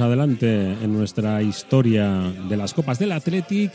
[0.00, 3.70] Adelante en nuestra historia de las copas del Athletic.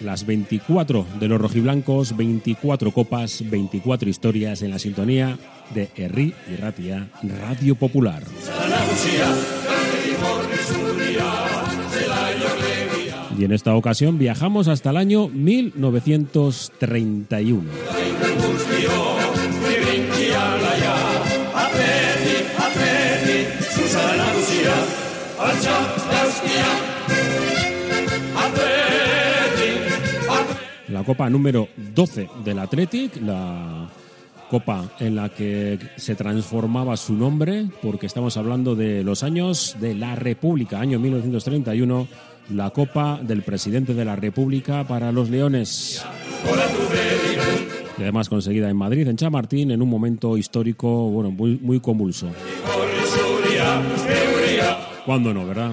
[0.00, 5.36] Las 24 de los rojiblancos, 24 copas, 24 historias en la sintonía
[5.74, 8.22] de Herri y Ratia, Radio Popular.
[13.38, 17.64] Y en esta ocasión viajamos hasta el año 1931.
[30.88, 33.88] La copa número 12 del Athletic, la
[34.48, 39.94] copa en la que se transformaba su nombre, porque estamos hablando de los años de
[39.94, 42.06] la República, año 1931,
[42.50, 46.04] la copa del presidente de la República para los Leones.
[47.98, 52.28] Y además conseguida en Madrid, en Chamartín, en un momento histórico bueno, muy, muy convulso.
[55.04, 55.72] ¿Cuándo no, verdad?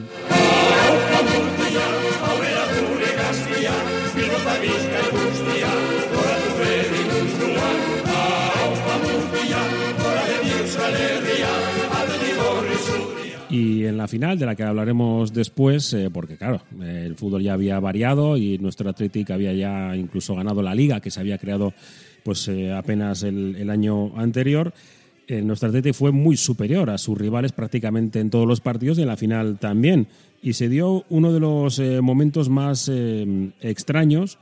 [13.50, 17.42] Y en la final, de la que hablaremos después, eh, porque claro, eh, el fútbol
[17.42, 21.38] ya había variado y nuestro Atlético había ya incluso ganado la liga que se había
[21.38, 21.74] creado
[22.24, 24.74] pues eh, apenas el año anterior
[25.42, 29.08] nuestro Atlético fue muy superior a sus rivales prácticamente en todos los partidos y en
[29.08, 30.08] la final también.
[30.44, 34.38] Y se dio uno de los eh, momentos más eh, extraños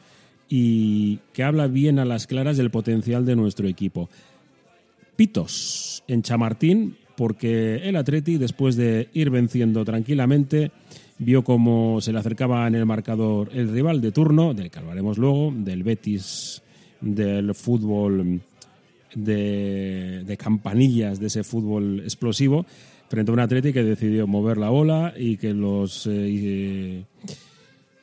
[0.50, 4.10] y que habla bien a las claras del potencial de nuestro equipo.
[5.16, 10.72] Pitos en Chamartín, porque el Atleti, después de ir venciendo tranquilamente,
[11.20, 15.18] vio cómo se le acercaba en el marcador el rival de turno, del que hablaremos
[15.18, 16.64] luego, del Betis
[17.02, 18.42] del fútbol
[19.16, 22.66] de, campanillas de ese fútbol explosivo
[23.10, 27.04] frente a un Atleti que decidió mover la bola y que los eh,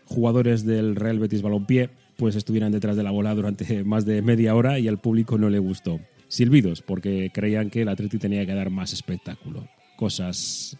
[0.04, 4.54] jugadores del Real Betis Balompié pues estuvieran detrás de la bola durante más de media
[4.54, 6.00] hora y al público no le gustó.
[6.28, 9.68] Silbidos, porque creían que el Atleti tenía que dar más espectáculo.
[9.96, 10.76] Cosas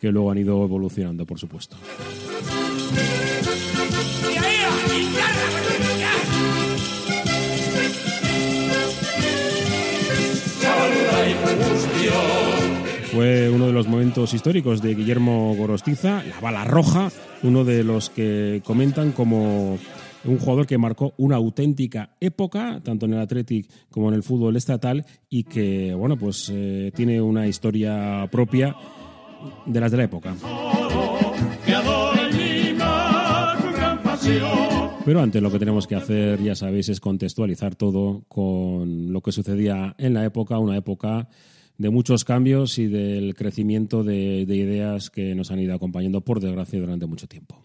[0.00, 1.76] que luego han ido evolucionando, por supuesto.
[13.20, 17.10] Fue uno de los momentos históricos de Guillermo Gorostiza, la bala roja,
[17.42, 19.76] uno de los que comentan como
[20.24, 24.56] un jugador que marcó una auténtica época, tanto en el Athletic como en el fútbol
[24.56, 28.74] estatal, y que, bueno, pues eh, tiene una historia propia
[29.66, 30.34] de las de la época.
[35.04, 39.30] Pero antes lo que tenemos que hacer, ya sabéis, es contextualizar todo con lo que
[39.30, 41.28] sucedía en la época, una época
[41.80, 46.38] de muchos cambios y del crecimiento de, de ideas que nos han ido acompañando, por
[46.38, 47.64] desgracia, durante mucho tiempo.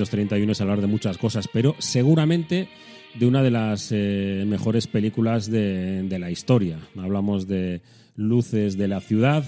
[0.00, 2.68] 1931 es hablar de muchas cosas, pero seguramente
[3.14, 6.78] de una de las eh, mejores películas de, de la historia.
[6.96, 7.82] Hablamos de
[8.16, 9.44] Luces de la Ciudad.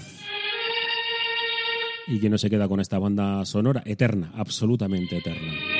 [2.05, 5.72] Y que no se queda con esta banda sonora, eterna, absolutamente eterna.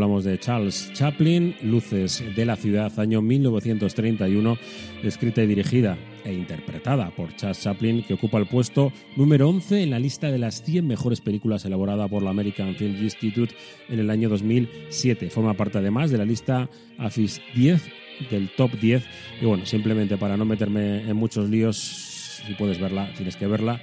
[0.00, 4.56] Hablamos de Charles Chaplin, Luces de la Ciudad, año 1931,
[5.02, 9.90] escrita y dirigida e interpretada por Charles Chaplin, que ocupa el puesto número 11 en
[9.90, 13.54] la lista de las 100 mejores películas elaborada por la American Film Institute
[13.90, 15.28] en el año 2007.
[15.28, 17.82] Forma parte además de la lista AFIS 10
[18.30, 19.04] del top 10.
[19.42, 23.82] Y bueno, simplemente para no meterme en muchos líos, si puedes verla, tienes que verla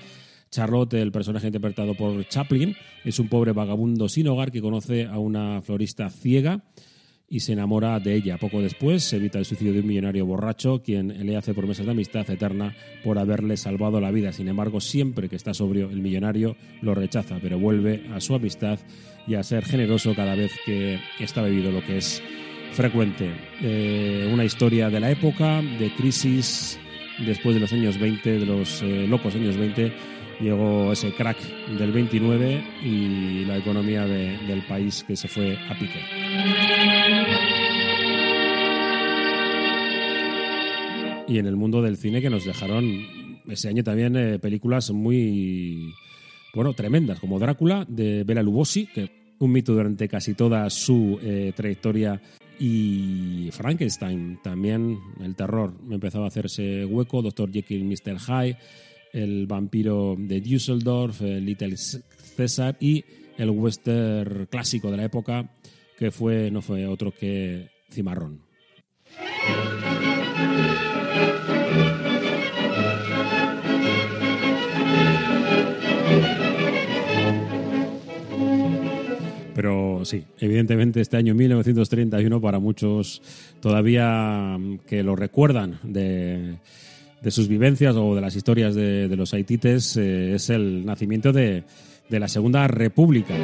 [0.49, 5.19] Charlotte, el personaje interpretado por Chaplin, es un pobre vagabundo sin hogar que conoce a
[5.19, 6.63] una florista ciega
[7.29, 8.37] y se enamora de ella.
[8.37, 11.91] Poco después se evita el suicidio de un millonario borracho, quien le hace promesas de
[11.91, 14.31] amistad eterna por haberle salvado la vida.
[14.31, 18.79] Sin embargo, siempre que está sobrio, el millonario lo rechaza, pero vuelve a su amistad
[19.27, 22.21] y a ser generoso cada vez que está bebido, lo que es
[22.71, 23.31] frecuente.
[23.61, 26.79] Eh, una historia de la época, de crisis,
[27.25, 31.37] después de los años 20, de los eh, locos años 20 llegó ese crack
[31.77, 35.99] del 29 y la economía de, del país que se fue a pique.
[41.27, 42.85] Y en el mundo del cine que nos dejaron
[43.47, 45.93] ese año también eh, películas muy,
[46.53, 51.51] bueno, tremendas, como Drácula de Bela Lugosi, que un mito durante casi toda su eh,
[51.55, 52.21] trayectoria
[52.59, 58.17] y Frankenstein también, el terror empezaba a hacerse hueco, Doctor Jekyll, Mr.
[58.19, 58.57] Hyde,
[59.17, 63.03] el vampiro de Düsseldorf, Little César y
[63.37, 65.49] el western clásico de la época
[65.97, 68.41] que fue no fue otro que Cimarrón.
[79.55, 83.23] Pero sí, evidentemente este año 1931 para muchos
[83.59, 86.59] todavía mm, que lo recuerdan de,
[87.31, 91.63] sus vivencias o de las historias de, los haitites eh, es el nacimiento de,
[92.09, 93.35] la Segunda República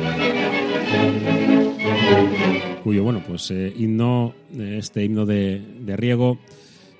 [2.83, 5.61] cuyo bueno pues eh, himno este himno de,
[5.97, 6.39] riego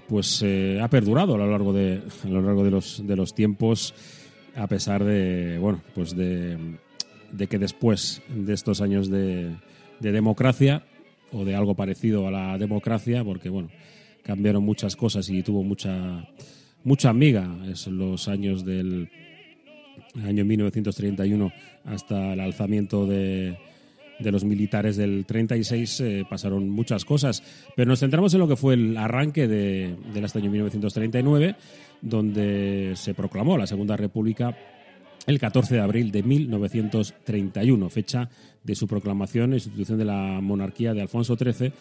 [0.08, 3.34] pues eh, ha perdurado a lo largo de a lo largo de los de los
[3.34, 3.94] tiempos
[4.56, 6.58] a pesar de bueno pues de
[7.34, 9.56] de que después de estos años de,
[10.00, 10.86] democracia
[11.32, 13.70] o de algo parecido a la democracia, porque bueno,
[14.22, 16.28] cambiaron muchas cosas y tuvo mucha
[16.84, 19.10] mucha amiga es los años del
[20.26, 21.52] año 1931
[21.86, 23.58] hasta el alzamiento de,
[24.20, 27.44] de los militares del 36 eh, pasaron muchas cosas,
[27.76, 31.56] pero nos centramos en lo que fue el arranque de, del año 1939,
[32.02, 34.58] donde se proclamó la Segunda República
[35.26, 38.30] el 14 de abril de 1931, fecha
[38.64, 41.72] de su proclamación e institución de la monarquía de Alfonso XIII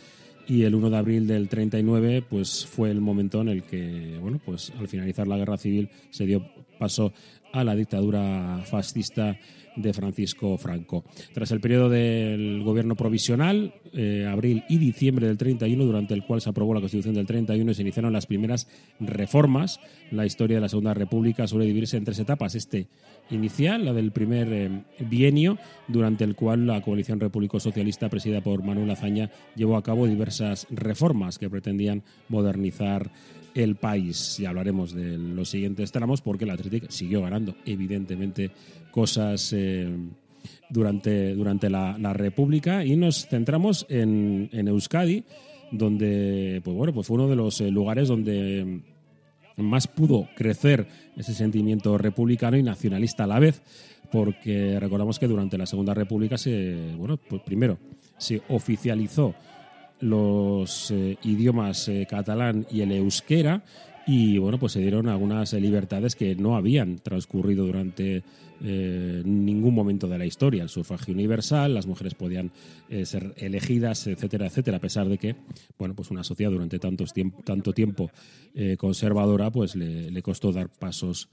[0.46, 4.40] y el 1 de abril del 39 pues fue el momento en el que bueno
[4.44, 6.44] pues al finalizar la guerra civil se dio
[6.78, 7.12] paso
[7.52, 9.38] a la dictadura fascista
[9.76, 11.04] de Francisco Franco.
[11.32, 16.40] Tras el periodo del gobierno provisional, eh, abril y diciembre del 31, durante el cual
[16.40, 18.68] se aprobó la Constitución del 31 y se iniciaron las primeras
[19.00, 19.80] reformas,
[20.10, 22.54] la historia de la Segunda República suele dividirse en tres etapas.
[22.54, 22.88] Este
[23.30, 25.58] inicial, la del primer eh, bienio,
[25.88, 31.38] durante el cual la coalición repúblico-socialista presidida por Manuel Azaña llevó a cabo diversas reformas
[31.38, 33.10] que pretendían modernizar
[33.54, 34.38] el país.
[34.40, 38.50] Y hablaremos de los siguientes tramos porque la Atlético siguió ganando, evidentemente,
[38.92, 39.88] cosas eh,
[40.70, 45.24] durante, durante la, República y nos centramos en, Euskadi,
[45.72, 48.82] donde pues bueno, pues fue uno de los eh, lugares donde
[49.56, 50.86] más pudo crecer
[51.16, 53.62] ese sentimiento republicano y nacionalista a la vez,
[54.12, 57.78] porque recordamos que durante la Segunda República se, bueno, pues primero
[58.16, 59.34] se oficializó
[60.00, 63.62] los eh, idiomas catalán y el euskera
[64.06, 68.22] y bueno pues se dieron algunas libertades que no habían transcurrido durante
[68.64, 70.62] eh, ningún momento de la historia.
[70.62, 72.50] El sufragio universal las mujeres podían
[73.04, 75.36] ser elegidas etcétera etcétera a pesar de que
[75.78, 78.10] bueno pues una sociedad durante tantos tiempo, tanto tiempo
[78.78, 81.28] conservadora pues le, le, costó dar pasos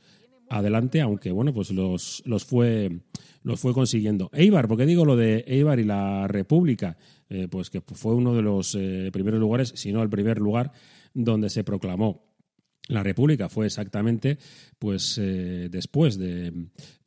[0.49, 3.01] adelante aunque bueno pues los, los fue
[3.43, 4.29] los fue consiguiendo.
[4.33, 6.97] Eibar porque digo lo de Eibar y la República
[7.29, 10.71] eh, pues que fue uno de los eh, primeros lugares, si no el primer lugar,
[11.13, 12.23] donde se proclamó
[12.89, 13.47] la República.
[13.47, 14.37] Fue exactamente
[14.77, 16.51] pues eh, después de,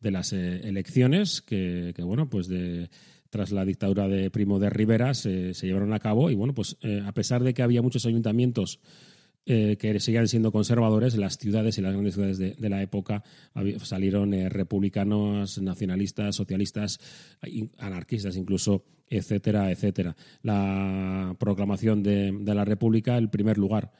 [0.00, 2.88] las elecciones que, bueno, pues de
[3.28, 7.12] tras la dictadura de Primo de Rivera se, llevaron a cabo y bueno, pues a
[7.12, 8.80] pesar de que había muchos ayuntamientos
[9.44, 13.24] eh, que seguían siendo conservadores, las ciudades y las grandes ciudades de, la época
[13.82, 17.00] salieron eh, republicanos, nacionalistas, socialistas,
[17.78, 20.14] anarquistas incluso, etcétera, etcétera.
[20.42, 23.90] La proclamación de, la República, el primer lugar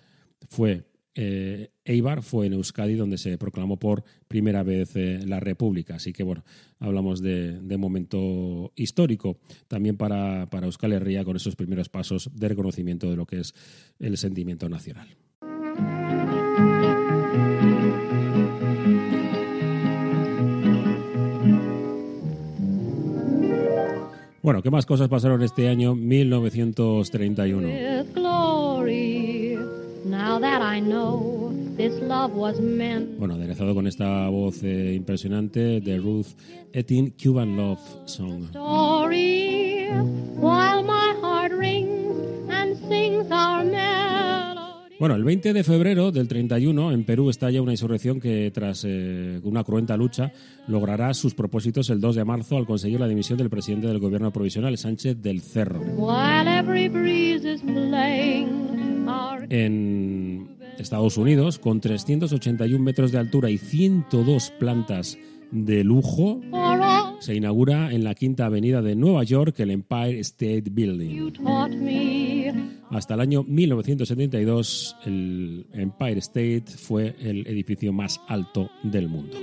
[0.49, 5.97] fue eh, Eibar, fue en Euskadi donde se proclamó por primera vez la República.
[5.97, 6.45] Así que bueno,
[6.78, 9.38] hablamos de, momento histórico
[9.69, 13.54] también para, para Euskal Herria con esos primeros pasos de reconocimiento de lo que es
[13.99, 15.09] el sentimiento nacional.
[24.42, 27.69] Bueno, ¿qué más cosas pasaron este año 1931?
[33.19, 36.29] Bueno, aderezado con esta voz eh, impresionante de Ruth
[36.73, 38.45] Ettin, Cuban Love Song.
[45.02, 49.41] Bueno, el 20 de febrero del 31 en Perú estalla una insurrección que tras eh,
[49.43, 50.33] una cruenta lucha
[50.69, 54.33] logrará sus propósitos el 2 de marzo al conseguir la dimisión del presidente del gobierno
[54.33, 55.83] provisional, Sánchez del Cerro.
[59.50, 60.12] En
[60.79, 65.19] Estados Unidos, con 381 metros de altura y 102 plantas
[65.50, 66.41] de lujo,
[67.21, 71.31] se inaugura en la Quinta Avenida de Nueva York el Empire State Building.
[72.91, 79.37] Hasta el año 1972, el Empire State fue el edificio más alto del mundo.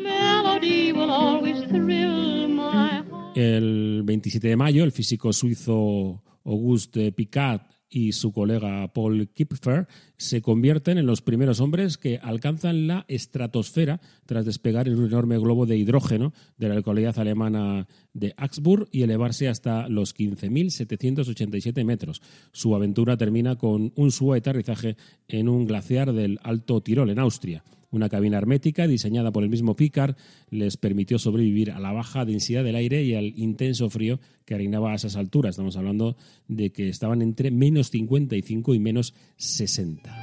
[3.35, 10.41] El 27 de mayo, el físico suizo Auguste Picat y su colega Paul Kipfer se
[10.41, 15.65] convierten en los primeros hombres que alcanzan la estratosfera tras despegar en un enorme globo
[15.65, 22.21] de hidrógeno de la localidad alemana de Augsburg y elevarse hasta los 15.787 metros.
[22.51, 24.95] Su aventura termina con un suave aterrizaje
[25.27, 27.63] en un glaciar del Alto Tirol, en Austria.
[27.91, 30.15] Una cabina hermética diseñada por el mismo Picard
[30.49, 34.91] les permitió sobrevivir a la baja densidad del aire y al intenso frío que reinaba
[34.91, 35.49] a esas alturas.
[35.51, 36.15] Estamos hablando
[36.47, 40.15] de que estaban entre menos 55 y menos 60.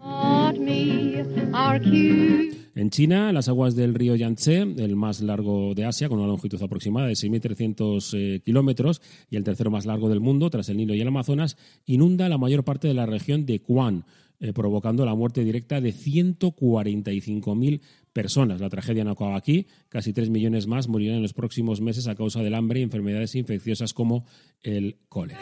[2.76, 6.62] En China, las aguas del río Yangtze, el más largo de Asia, con una longitud
[6.62, 10.94] aproximada de 6.300 eh, kilómetros y el tercero más largo del mundo, tras el Nilo
[10.94, 11.56] y el Amazonas,
[11.86, 14.04] inunda la mayor parte de la región de Guan,
[14.40, 17.80] eh, provocando la muerte directa de 145.000
[18.12, 18.60] personas.
[18.60, 19.68] La tragedia no acaba aquí.
[19.88, 23.36] Casi tres millones más morirán en los próximos meses a causa del hambre y enfermedades
[23.36, 24.26] infecciosas como
[24.62, 25.40] el cólera.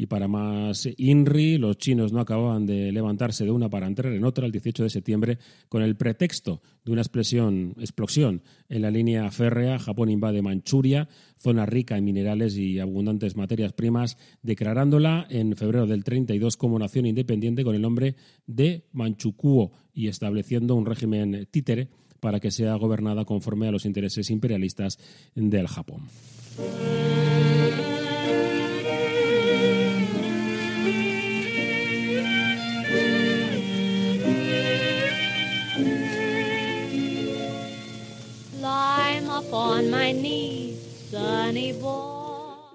[0.00, 4.24] Y para más INRI, los chinos no acababan de levantarse de una para entrar en
[4.24, 5.38] otra el 18 de septiembre
[5.68, 9.80] con el pretexto de una explosión, explosión en la línea férrea.
[9.80, 16.04] Japón invade Manchuria, zona rica en minerales y abundantes materias primas, declarándola en febrero del
[16.04, 18.14] 32 como nación independiente con el nombre
[18.46, 21.88] de Manchukuo y estableciendo un régimen títere
[22.20, 24.96] para que sea gobernada conforme a los intereses imperialistas
[25.34, 26.02] del Japón.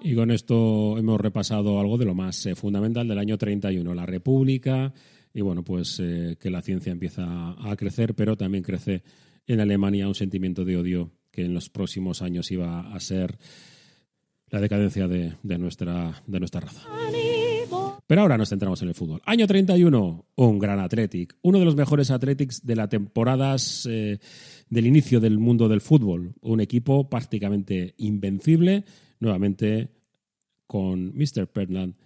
[0.02, 4.04] Y con esto hemos repasado algo de lo más eh, fundamental del año 31, la
[4.04, 4.92] República,
[5.32, 7.24] y bueno, pues eh, que la ciencia empieza
[7.58, 9.02] a crecer, pero también crece
[9.46, 13.38] en Alemania un sentimiento de odio que en los próximos años iba a ser
[14.50, 16.86] la decadencia de, nuestra, de nuestra raza.
[18.14, 19.20] Pero ahora nos centramos en el fútbol.
[19.24, 24.20] Año 31, un gran Athletic, uno de los mejores Athletics de las temporadas eh,
[24.70, 26.32] del inicio del mundo del fútbol.
[26.40, 28.84] Un equipo prácticamente invencible,
[29.18, 29.88] nuevamente
[30.68, 31.48] con Mr.
[31.48, 31.96] Perland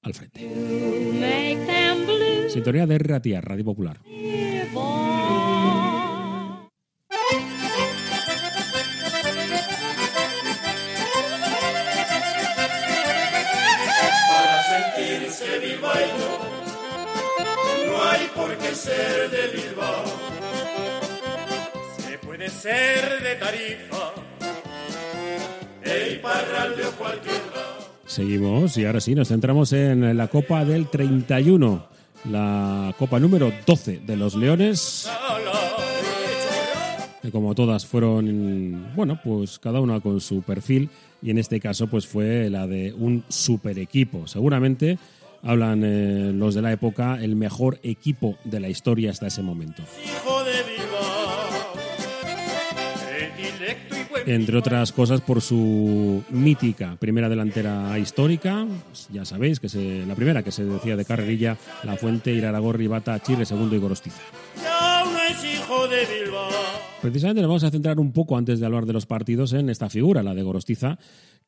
[0.00, 0.40] al frente.
[2.48, 4.00] Sintonía de RATIA, Radio Popular.
[18.68, 20.04] Qué ser de Bilbao.
[21.98, 24.12] Se puede ser de Tarifa,
[25.82, 27.88] e Parral o cualquier lado.
[28.06, 31.86] Seguimos y ahora sí, nos centramos en la Copa del 31,
[32.30, 35.08] la Copa número 12 de los Leones.
[37.22, 40.88] Que como todas fueron, bueno, pues cada una con su perfil
[41.20, 44.26] y en este caso pues fue la de un super equipo.
[44.26, 44.98] Seguramente
[45.42, 49.82] hablan eh, los de la época, el mejor equipo de la historia hasta ese momento.
[54.26, 58.66] Entre otras cosas por su mítica primera delantera histórica,
[59.10, 63.18] ya sabéis que es la primera que se decía de carrerilla, La Fuente, Iraragorri, Bata,
[63.20, 64.20] Chile, Segundo y Gorostiza.
[67.00, 69.88] Precisamente nos vamos a centrar un poco antes de hablar de los partidos en esta
[69.88, 70.98] figura, la de Gorostiza,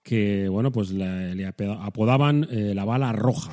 [0.03, 3.51] que bueno, pues le, apodaban eh, la bala roja.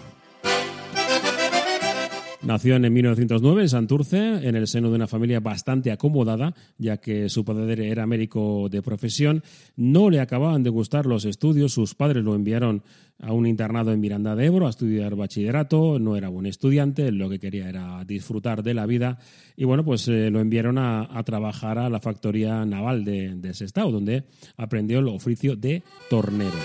[2.47, 7.27] Nació en 1909 en Santurce, en el seno de una familia bastante acomodada, ya que
[7.27, 9.43] su padre era médico de profesión.
[9.75, 12.83] No le acababan de gustar los estudios, sus padres lo enviaron
[13.19, 17.29] a un internado en Miranda de Ebro a estudiar bachillerato, no era buen estudiante, lo
[17.29, 19.17] que quería era disfrutar de la vida
[19.55, 23.91] y bueno, pues eh, lo enviaron a, trabajar a la factoría naval de, de Sestao,
[23.91, 24.23] donde
[24.55, 26.57] aprendió el oficio de tornero.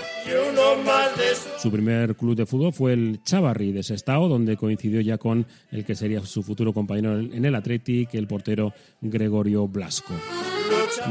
[1.57, 5.85] Su primer club de fútbol fue el Chavarri de Sestao, donde coincidió ya con el
[5.85, 10.13] que sería su futuro compañero en el Athletic, el portero Gregorio Blasco.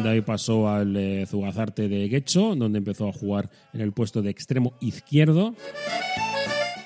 [0.03, 4.23] De ahí pasó al eh, Zugazarte de Guecho, donde empezó a jugar en el puesto
[4.23, 5.55] de extremo izquierdo.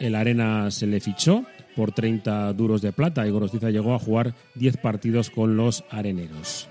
[0.00, 4.34] El Arena se le fichó por 30 duros de plata y Gorostiza llegó a jugar
[4.54, 6.68] 10 partidos con los areneros.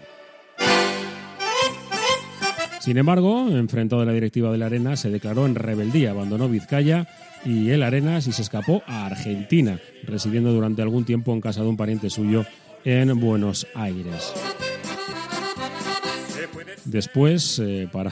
[2.79, 7.07] Sin embargo, enfrentado a la directiva de la Arena, se declaró en rebeldía, abandonó Vizcaya
[7.43, 11.67] y el Arenas y se escapó a Argentina, residiendo durante algún tiempo en casa de
[11.67, 12.45] un pariente suyo
[12.83, 14.33] en Buenos Aires.
[16.85, 18.11] Después, eh, para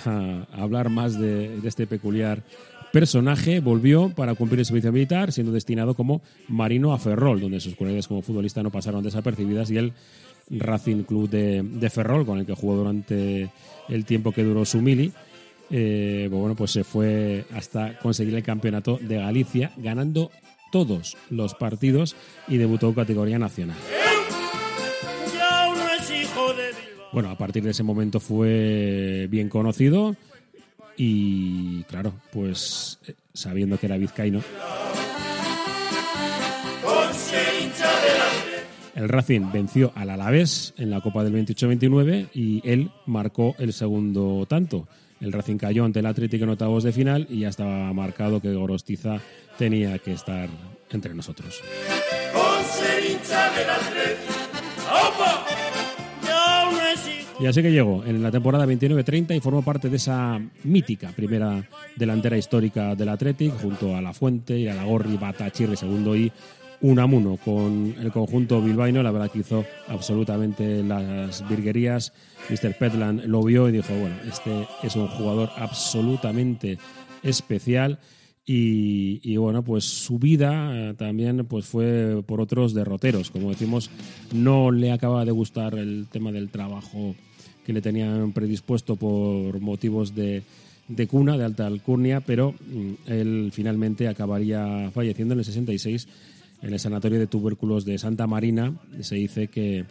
[0.51, 2.43] hablar más de, este peculiar
[2.91, 7.75] personaje, volvió para cumplir el servicio militar, siendo destinado como marino a Ferrol, donde sus
[7.75, 9.93] cualidades como futbolista no pasaron desapercibidas y el
[10.49, 13.49] Racing Club de, Ferrol, con el que jugó durante
[13.89, 15.11] el tiempo que duró su mili,
[15.69, 20.31] eh, bueno, pues se fue hasta conseguir el campeonato de Galicia, ganando
[20.71, 22.15] todos los partidos
[22.47, 23.77] y debutó en categoría nacional.
[27.13, 30.15] Bueno, a partir de ese momento fue bien conocido
[30.97, 34.41] y, claro, pues eh, sabiendo que era vizcaíno,
[38.95, 44.47] el Racing venció al Alavés en la Copa del 28-29 y él marcó el segundo
[44.47, 44.87] tanto.
[45.21, 48.53] El Racing cayó ante el Atlético en octavos de final y ya estaba marcado que
[48.53, 49.19] Gorostiza
[49.57, 50.49] tenía que estar
[50.89, 51.61] entre nosotros.
[57.39, 61.67] Y así que llegó en la temporada 29-30 y formó parte de esa mítica primera
[61.95, 66.31] delantera histórica del Athletic, junto a La Fuente, Iralagorri, Bata, Chirri, segundo y
[66.81, 67.37] Unamuno.
[67.37, 72.13] Con el conjunto bilbaíno, la verdad que hizo absolutamente las virguerías.
[72.49, 72.77] Mr.
[72.77, 76.77] Petland lo vio y dijo, bueno, este es un jugador absolutamente
[77.23, 77.99] especial.
[78.45, 83.31] Y, bueno, pues su vida eh, también pues fue por otros derroteros.
[83.31, 83.89] Como decimos,
[84.33, 87.15] no le acaba de gustar el tema del trabajo
[87.65, 90.43] que le tenían predispuesto por motivos de,
[90.89, 96.07] de cuna, de alta alcurnia, pero mm, él finalmente acabaría falleciendo en el 66
[96.63, 98.73] en el sanatorio de tubérculos de Santa Marina.
[99.01, 99.85] Se dice que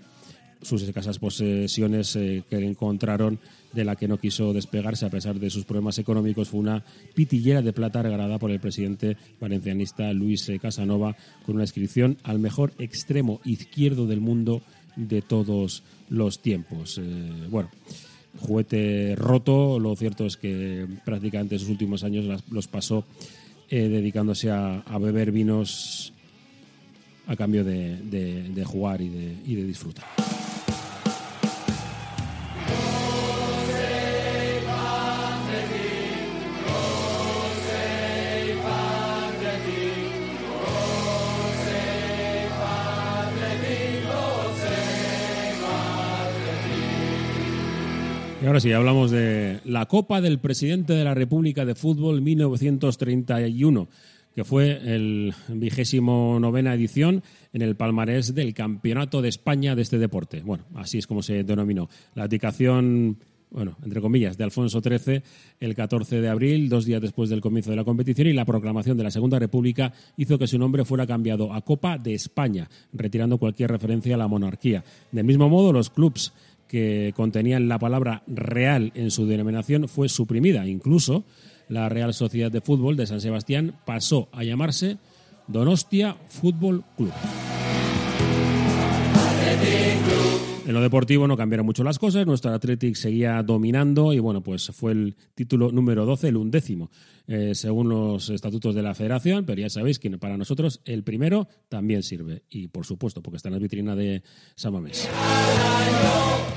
[0.63, 3.39] sus escasas posesiones eh, que encontraron
[3.73, 7.63] de la que no quiso despegarse a pesar de sus problemas económicos fue una pitillera
[7.63, 12.73] de plata regalada por el presidente valencianista Luis eh, Casanova con una inscripción al mejor
[12.79, 14.63] extremo izquierdo del mundo
[14.97, 16.99] de todos los tiempos.
[16.99, 17.03] Eh,
[17.51, 17.71] bueno,
[18.39, 23.05] juguete roto, lo cierto es que prácticamente sus últimos años los pasó
[23.71, 26.13] dedicándose a, beber vinos
[27.27, 30.22] a cambio de, jugar y de disfrutar.
[48.43, 53.87] Y ahora sí, hablamos de la Copa del Presidente de la República de Fútbol 1931,
[54.35, 59.99] que fue el vigésimo novena edición en el palmarés del Campeonato de España de este
[59.99, 60.43] deporte.
[60.45, 61.89] Bueno, así es como se denominó.
[62.17, 63.17] La dedicación,
[63.53, 65.23] bueno, entre comillas, de Alfonso XIII
[65.61, 68.97] el 14 de abril, dos días después del comienzo de la competición, y la proclamación
[68.97, 73.39] de la Segunda República hizo que su nombre fuera cambiado a Copa de España, retirando
[73.39, 74.83] cualquier referencia a la monarquía.
[75.13, 76.33] Del mismo modo, los clubes
[76.73, 80.67] que contenían la palabra real en su denominación fue suprimida.
[80.67, 81.27] Incluso
[81.69, 84.97] la Real Sociedad de Fútbol de San Sebastián pasó a llamarse
[85.49, 87.13] Donostia Fútbol Club.
[90.73, 94.71] En lo deportivo no cambiaron mucho las cosas, nuestro Athletic seguía dominando y bueno, pues
[94.75, 96.91] fue el título número 12, el undécimo,
[97.27, 101.47] eh, según los estatutos de la federación, pero ya sabéis que para nosotros el primero
[101.69, 104.23] también sirve y por supuesto porque está en la vitrina de
[104.55, 105.11] San Mamés.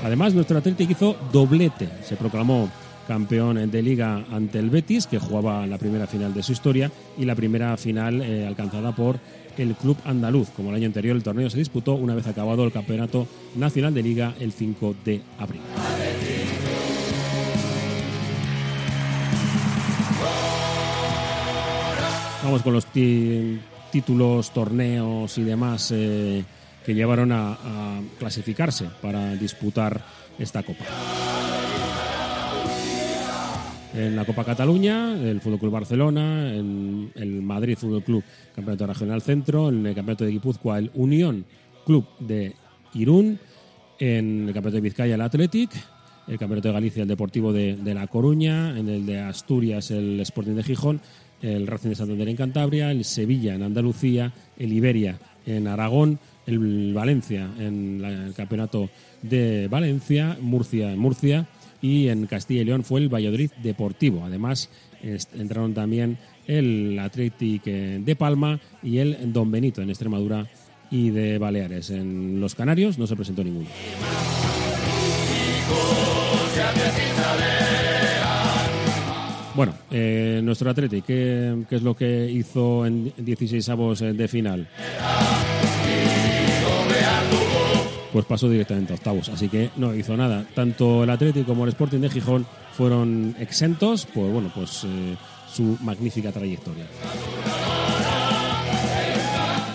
[0.02, 2.70] Además, nuestro Athletic hizo doblete, se proclamó
[3.06, 7.26] campeón de liga ante el Betis, que jugaba la primera final de su historia, y
[7.26, 9.20] la primera final eh, alcanzada por
[9.58, 10.50] el club andaluz.
[10.50, 14.02] Como el año anterior, el torneo se disputó una vez acabado el campeonato nacional de
[14.02, 15.60] liga el 5 de abril.
[22.42, 22.86] Vamos con los
[23.90, 26.44] títulos, torneos y demás eh,
[26.84, 30.00] que llevaron a clasificarse para disputar
[30.38, 30.84] esta copa.
[33.96, 38.22] En la Copa Cataluña, el Fútbol Club Barcelona, en el Madrid Fútbol Club
[38.54, 41.46] Campeonato Regional Centro, en el Campeonato de Guipúzcoa el Unión
[41.86, 42.54] Club de
[42.92, 43.38] Irún,
[43.98, 45.70] en el Campeonato de Vizcaya el Athletic,
[46.28, 50.56] el Campeonato de Galicia el Deportivo de, La Coruña, en el de Asturias el Sporting
[50.56, 51.00] de Gijón,
[51.40, 56.92] el Racing de Santander en Cantabria, el Sevilla en Andalucía, el Iberia en Aragón, el
[56.92, 58.90] Valencia en el Campeonato
[59.22, 61.46] de Valencia, Murcia en Murcia
[61.86, 64.24] y en Castilla y León fue el Valladolid Deportivo.
[64.24, 64.68] Además,
[65.02, 70.48] entraron también el Athletic eh, de Palma y el Don Benito en Extremadura
[70.90, 71.90] y de Baleares.
[71.90, 73.68] En los Canarios no se presentó ninguno.
[79.54, 84.68] Bueno, eh, nuestro Athletic, ¿qué, qué es lo que hizo en 16 avos de final?
[88.16, 89.28] Pues pasó directamente a octavos.
[89.28, 90.46] Así que no hizo nada.
[90.54, 95.16] Tanto el Atlético como el Sporting de Gijón fueron exentos por bueno, pues, eh,
[95.52, 96.86] su magnífica trayectoria.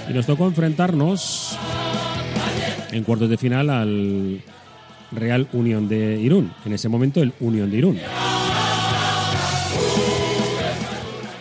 [0.09, 1.55] Y nos tocó enfrentarnos
[2.91, 4.41] en cuartos de final al
[5.11, 6.51] Real Unión de Irún.
[6.65, 7.99] En ese momento el Unión de Irún.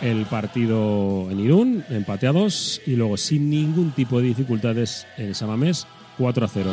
[0.03, 5.87] El partido en Irún, empateados y luego sin ningún tipo de dificultades en Samamés,
[6.17, 6.69] 4 a 0.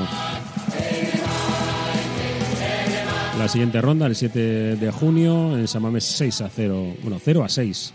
[3.38, 7.48] La siguiente ronda, el 7 de junio, en Samamés 6 a 0, bueno, 0 a
[7.48, 7.92] 6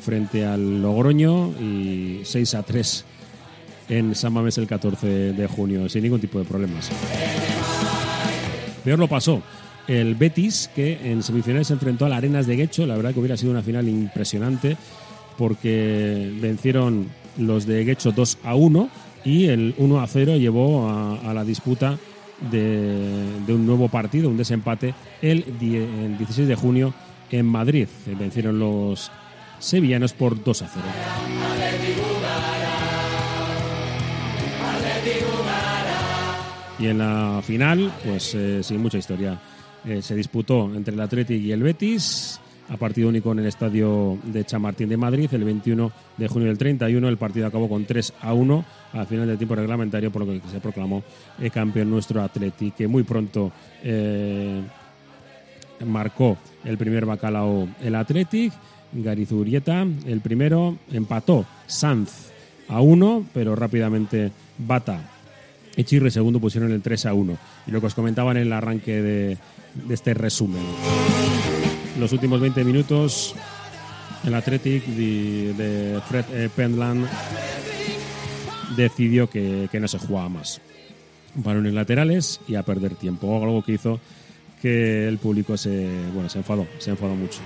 [0.00, 3.04] frente al Logroño y 6 a 3
[3.88, 6.90] en San Mamés el 14 de junio, sin ningún tipo de problemas.
[8.84, 9.42] Peor lo pasó
[9.88, 12.86] el Betis, que en semifinales se enfrentó a la Arenas de Guecho.
[12.86, 14.76] La verdad que hubiera sido una final impresionante
[15.38, 18.88] porque vencieron los de Guecho 2 a 1
[19.26, 21.98] y el 1 a 0 llevó a, a la disputa
[22.50, 26.94] de, de, un nuevo partido, un desempate, el, el 16 de junio
[27.30, 27.88] en Madrid.
[28.06, 29.10] Vencieron los
[29.58, 30.84] sevillanos por 2 a 0.
[36.78, 39.40] Y en la final, pues eh, sin mucha historia,
[39.84, 44.18] eh, se disputó entre el Athletic y el Betis a partido único en el estadio
[44.24, 47.08] de Chamartín de Madrid el 21 de junio del 31.
[47.08, 50.48] El partido acabó con 3 a 1 al final del tiempo reglamentario, por lo que
[50.50, 51.02] se proclamó
[51.40, 53.52] el campeón nuestro Athletic, que muy pronto
[53.82, 54.60] eh,
[55.84, 58.52] marcó el primer bacalao el Athletic.
[58.92, 62.30] Garizurieta, el primero, empató Sanz
[62.68, 65.00] a 1, pero rápidamente Bata
[65.76, 67.36] y Chirre segundo pusieron el 3 a 1.
[67.66, 69.38] Y lo que os comentaba en el arranque de
[69.90, 70.62] este resumen.
[71.98, 73.34] Los últimos 20 minutos,
[74.26, 77.06] el Athletic de, Fred eh, Pendland
[78.76, 80.60] decidió que, no se jugaba más.
[81.34, 83.42] Balones laterales y a perder tiempo.
[83.42, 83.98] Algo que hizo
[84.60, 87.40] que el público se, bueno, se enfadó, se enfadó mucho.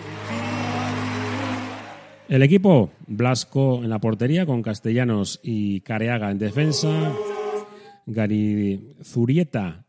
[2.28, 7.12] El equipo, Blasco en la portería, con Castellanos y Careaga en defensa.
[8.06, 9.84] Gary Zurieta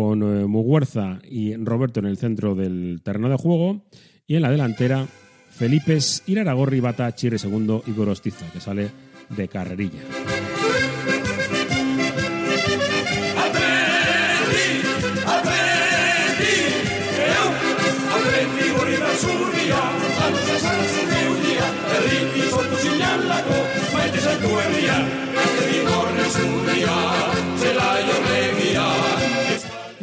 [0.00, 3.84] con eh, Muguerza y Roberto en el centro del terreno de juego.
[4.26, 5.06] Y en la delantera,
[5.50, 8.88] Felipe Iraragorri, Bata, Chirre segundo y Gorostiza, que sale
[9.28, 10.00] de carrerilla.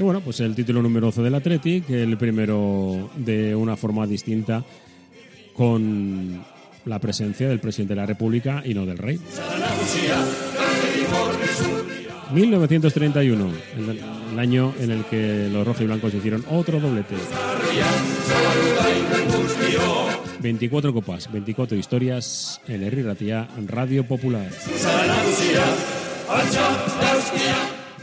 [0.08, 4.63] Bueno, pues el título número 12 del Athletic, el primero de una forma distinta
[5.54, 6.46] con
[6.86, 9.20] la presencia del presidente de la República y no del rey.
[12.34, 13.52] 1931,
[14.32, 17.15] el, año en el que los rojos y blancos hicieron otro doblete.
[20.39, 24.50] 24 copas, 24 historias, el Herri Ratia, Radio Popular.